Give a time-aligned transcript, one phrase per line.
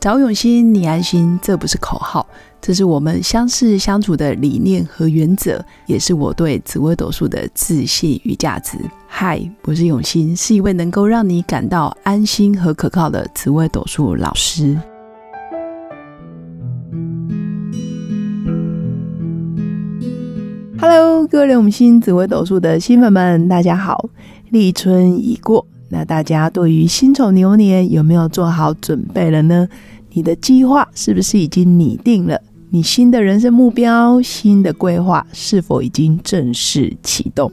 [0.00, 2.24] 找永新，你安心，这不是口号，
[2.60, 8.78] 这是我们相识相处的理念和原则，也是我对紫微斗数的自信与价值。
[9.08, 14.78] 嗨，我是永新，是一位能够让你感到安心和可靠的紫微斗数老师。
[20.80, 24.08] Hello，各位永新紫微斗数的新粉们，大家好！
[24.50, 25.66] 立春已过。
[25.90, 29.66] 那大家对于辛丑牛年有没有做好准备了呢？
[30.12, 32.40] 你的计划是不是已经拟定了？
[32.70, 37.50] 你新的人生目标、新的规划是否已经正式启动？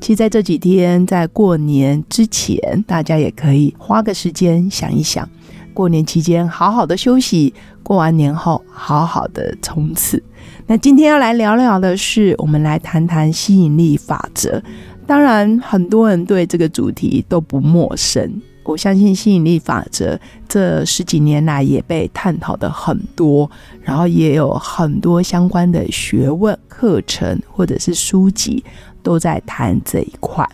[0.00, 5.28] 其实在这几天，在过年之前，大家也可以花个时间想一想，
[5.72, 10.22] 过年期间好好的休息，过完年后好好的冲刺。
[10.66, 14.62] 那今天要来聊聊的是，我们来谈谈吸引力法则。
[15.06, 18.42] 当然，很多人对这个主题都不陌生。
[18.66, 23.50] 我相信吸引力法则这十几年来也被探讨的很多，
[23.80, 28.62] 然后也有很多相关的学问、课程或者是书籍
[29.02, 30.46] 都在谈这一块。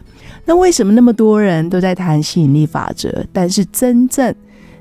[0.45, 4.35] 那为什么那么多人都在谈吸引力法则，但是真正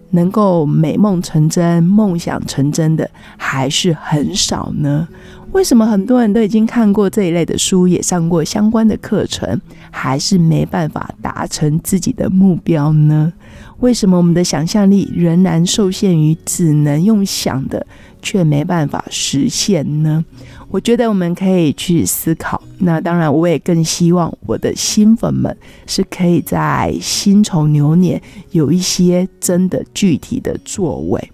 [0.10, 5.08] 能够美梦成真、梦想成真的还是很少呢？
[5.52, 9.60] 为什么很多人都已经看过这一类的书，也上过相关的课程，
[9.92, 13.32] 还是没办法达成自己的目标呢？
[13.80, 17.86] 为什么我们的想象力仍然受限于只能用想的，
[18.22, 20.24] 却没办法实现呢？
[20.70, 22.64] 我觉得我们可以去思考。
[22.80, 25.56] 那当然，我也更希望我的新粉们
[25.86, 28.22] 是可以在辛丑牛年
[28.52, 31.32] 有一些真的具体的作为。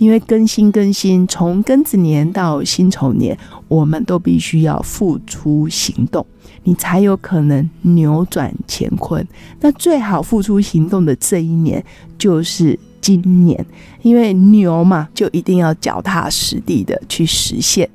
[0.00, 3.36] 因为更新更新，从庚子年到辛丑年，
[3.68, 6.24] 我们都必须要付出行动，
[6.64, 9.24] 你才有可能扭转乾坤。
[9.60, 11.84] 那最好付出行动的这一年
[12.16, 13.62] 就是今年，
[14.00, 17.86] 因为牛嘛，就一定要脚踏实地的去实现，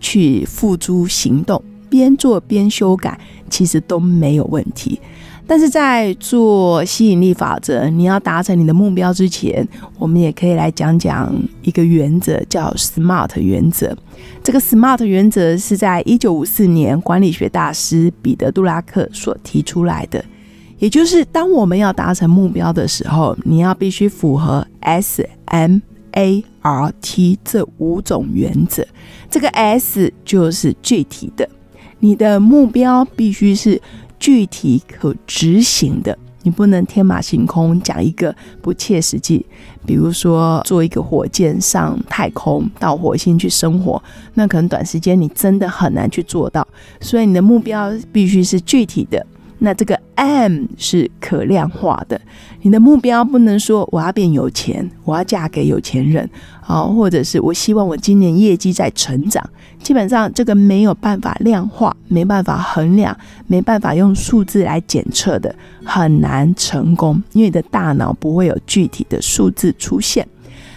[0.00, 3.16] 去付诸行动，边做边修改，
[3.48, 5.00] 其实都没有问题。
[5.52, 9.68] 但是在做吸引力法则，你要达成你的目标之前，
[9.98, 11.30] 我们也可以来讲讲
[11.60, 13.94] 一个原则，叫 SMART 原则。
[14.42, 20.24] 这个 SMART 原则是在一九五四年管理学大师彼得·杜拉克所提出来的，
[20.78, 25.80] 也就是当我们要达成目标的时候，你要必须符合 S M
[26.12, 28.82] A R T 这五种原则。
[29.28, 31.46] 这个 S 就是具体的，
[31.98, 33.78] 你的目标必须是。
[34.22, 39.44] 具体可执行的，你不能天马行空讲一个不切实际。
[39.84, 44.00] 比如说，做一个火箭上太空到火星去生活，
[44.34, 46.64] 那可能短时间你真的很难去做到。
[47.00, 49.26] 所以你的目标必须是具体的。
[49.64, 52.20] 那这个 M 是可量化的，
[52.62, 56.28] 你的目标不能说我要变有钱，我要嫁给有钱人，
[56.60, 59.40] 好，或者是我希望我今年业绩在成长，
[59.80, 70.26] 基本上这个没有办法量化，没办法衡量，没办法用数字来检测的，很难成功，因为你的大脑不会有具体的数字出现。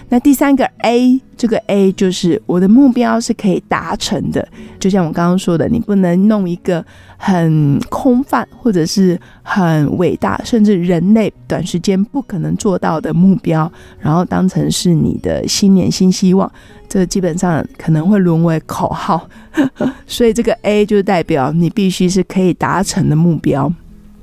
[0.09, 4.47] 那第三个 A，这个 A 就是我的目标是可以达成的，
[4.79, 6.85] 就像我刚刚说的，你不能弄一个
[7.17, 16.49] 很空泛或者是很伟大，甚至人类短时间不可能做到的目标，然后当成是你的新年新希望，
[16.87, 19.27] 这基本上可能会沦为口号。
[20.05, 23.71] 所以这个 A 就代表你必须是可以达成的目标。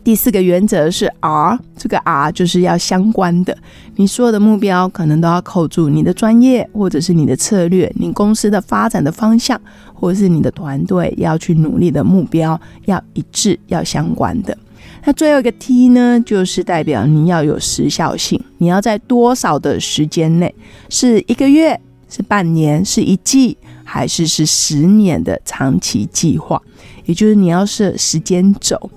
[0.05, 3.57] 第四个原则是 R，这个 R 就是要相关的，
[3.95, 9.61] 你所有的目标可能都要扣住你的专业，或者是你的策略，你公司的发展的方向，
[9.95, 14.57] 或者是你的团队要去努力的目标要一致，要相关的。
[15.05, 20.53] 那最后一个 T 呢，就是代表你要有时效性，你要在多少的时间内，
[20.89, 26.61] 是一个月，是半年，是一季，还是是十年的长期计划，
[27.05, 28.91] 也就是你要设时间轴。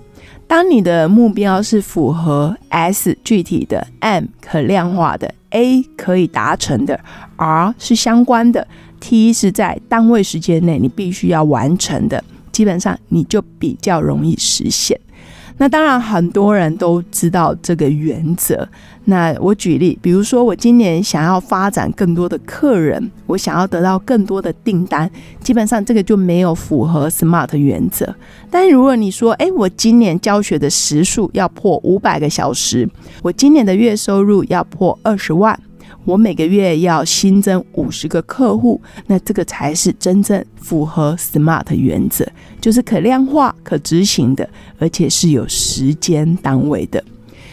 [0.48, 7.00] 当你的目标是符合 S 具体的、M 可量化的、A 可以达成的、
[7.36, 8.66] R 是相关的、
[9.00, 12.22] T 是在单位时间内你必须要完成的，
[12.52, 14.98] 基本上你就比较容易实现。
[15.58, 18.68] 那当然，很多人都知道这个原则。
[19.06, 25.10] 那我举例，比如说我今年想要发展更多的客人，我想要得到更多的订单，
[25.40, 28.14] 基本上这个就没有符合 SMART 原则。
[28.50, 32.86] 但如果你说，哎，我今年教学的时数要破五百个小时，
[33.22, 35.58] 我今年的月收入要破二十万。
[36.04, 42.26] 我每个月要新增五十个客户，那这个才是真正符合 SMART 原则，
[42.60, 44.48] 就是可量化、可执行的，
[44.78, 47.02] 而且是有时间单位的。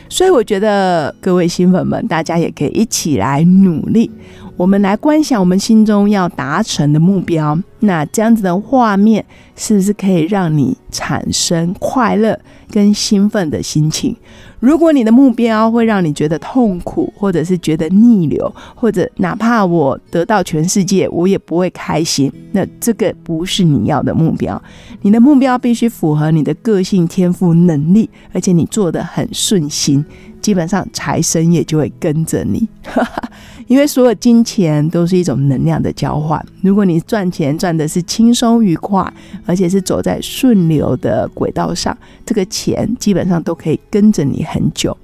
[0.10, 4.12] 所以我觉得各位新粉们，大家也可以一起来努力。
[4.56, 9.26] 我们来观想我们心中要达成的目标，那这样子的画面
[9.56, 12.40] 是不是可以让你产生快乐
[12.70, 14.16] 跟兴奋的心情？
[14.64, 24.62] 如果你的目标会让你觉得痛苦，或者是觉得逆流，或者哪怕我得到全世界，我也不会开心，那这个不是你要的目标。
[25.02, 30.06] 你的目标必须符合你的个性、天赋、能力，而且你做得很顺心。
[30.40, 32.66] 基本上财神也就会跟着你，
[33.68, 36.44] 因为所有金钱都是一种能量的交换。
[36.62, 39.12] 如果你赚钱赚的是轻松愉快，
[39.46, 44.96] 而且是走在顺流的轨道上，这个钱基本上都可以跟着你很久。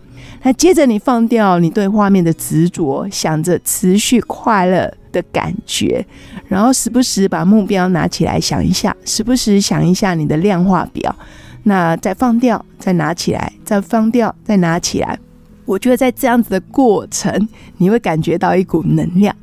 [0.41, 6.05] 那接着你放掉你对画面的执着，想着持续快乐的感觉，
[6.47, 11.13] 然后时不时把目标拿起来想一下，时不时想一下你的量化表，
[11.63, 15.19] 那再放掉，再拿起来，再放掉，再拿起来。
[15.69, 19.35] 我觉得在这样子的过程，你会感觉到一股能量。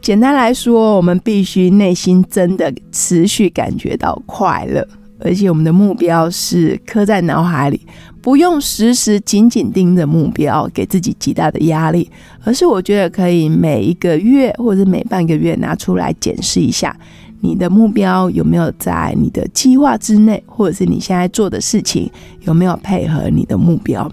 [0.00, 4.86] 简单来说，我们必须内心真的持续感觉到快乐，
[5.18, 7.80] 而且我们的目标是刻在脑海里，
[8.20, 12.08] 不用时时紧紧盯着目标，给自己极大的压力，
[12.44, 16.96] 而是我觉得可以每一个月或者每半个月拿出来检视一下，
[17.40, 22.08] 你的目标有没有在你的计划之内，或者是你现在做的事情
[22.42, 24.08] 有没有配合你的目标。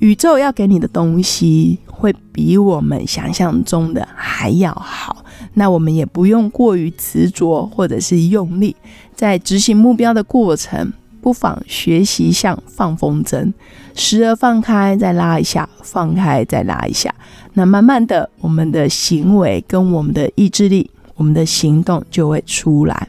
[0.00, 5.24] 宇宙要给你的东西会比我们想象中的还要好，
[5.54, 8.74] 那我们也不用过于执着或者是用力，
[9.14, 13.52] 在执行目标的过程，不妨学习像放风筝，
[13.94, 17.14] 时而放开再拉一下，放开再拉一下，
[17.54, 23.08] 那慢慢的，我们的行为跟我们的意志力，我们的行动就会出来，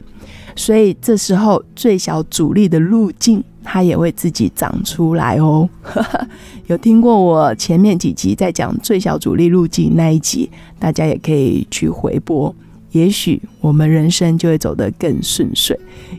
[0.56, 3.44] 所以这时候最小阻力的路径。
[3.68, 5.68] 它也会自己长出来哦。
[6.68, 10.48] 有听过我前面几集在讲最小阻力路径那一集，
[10.78, 12.54] 大家也可以去回播。
[12.92, 15.76] 也许我们人生就会走得更顺遂。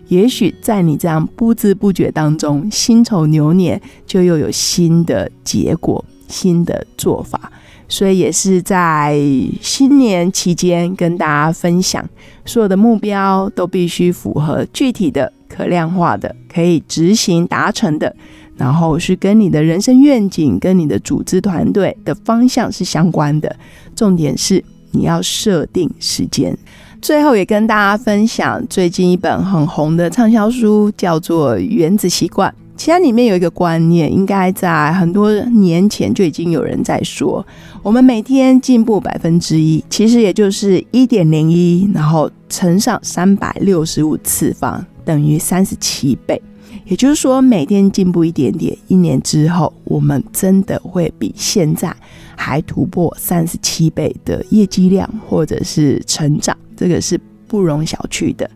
[0.10, 7.50] 也许在你这样不知不觉当中，辛丑牛年就又有新的结果、新的做法。
[7.88, 9.19] 所以也是在
[9.62, 12.07] 新年期间跟大家分享，
[12.45, 15.31] 所有的目标都必须符合具体的。
[15.50, 18.13] 可量化的，可以执行达成的，
[18.57, 23.56] 然后是跟你的人生愿景、跟你的组织团队的方向是相关的。
[23.95, 24.62] 重点是
[24.92, 26.56] 你要设定时间。
[27.01, 32.51] 最后也跟大家分享最近一本很红的畅销书，叫做《原子习惯》。
[32.78, 37.46] 其他里面有一个观念，应该在很多年前就已经有人在说：
[37.82, 44.86] 我们每天进步百分之一，其实也就是一点零一，然后乘上三百六十五次方。
[45.04, 46.42] 等于三十七倍，
[46.84, 51.96] 也就是说，每天进步一点点，一年之后，我们真的会比现在
[52.36, 58.52] 还突破三十七倍的业绩量或者是成长，这个是不容小觑的。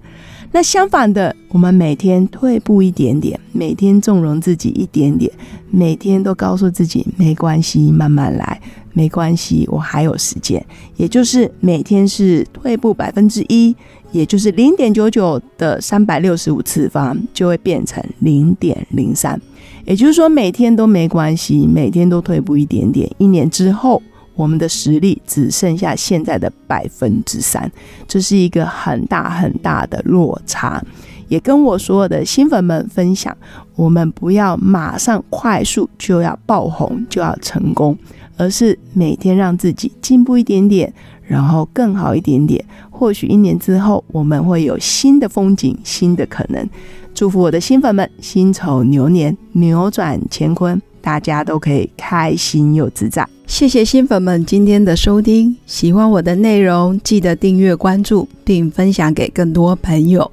[0.52, 5.32] 那相反的，我们每天退步一点点，每天纵容自己一点点，
[5.70, 8.62] 每天都告诉自己没关系，慢慢来，
[8.94, 10.64] 没关系，我还有时间，
[10.98, 13.76] 也就是每天是退步百分之一。
[14.12, 19.40] 也就是零点九九的三百六十五次方就会变成零点零三，
[19.86, 24.04] 也就是说每天都没关系，每天都退步一点点，一年之后
[24.36, 27.72] 我们的实力只剩下现在的百分之三，
[28.08, 30.84] 这是一个很大很大的落差。
[31.28, 33.36] 也跟我所有的新粉们分享，
[33.76, 37.98] 我们不要马上快速就要爆红就要成功，
[38.36, 40.94] 而是每天让自己进步一点点。
[41.28, 46.70] 然后更好一点点，或许一年之后我们会有新的风景、新的可能。
[47.14, 53.26] 祝福我的新粉们，辛丑牛年扭转乾坤，大家都可以开心又自在。
[53.52, 60.32] 谢谢新粉们今天的收听，喜欢我的内容，记得订阅、关注并分享给更多朋友。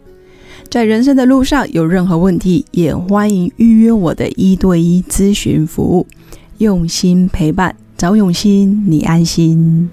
[0.70, 6.06] 在人生的路上有任何问题，也欢迎预约我的一对一咨询服务，
[6.58, 9.90] 用心陪伴，找永心，你安心。